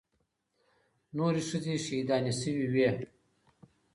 نورې 1.15 1.41
ښځې 1.49 1.75
شهيدانې 1.85 2.33
سوې 2.41 2.65
وې. 2.73 2.89